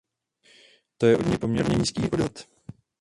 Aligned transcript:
To 0.97 1.05
je 1.07 1.17
od 1.17 1.25
něj 1.25 1.37
poměrně 1.37 1.75
nízký 1.75 2.09
odhad. 2.09 2.45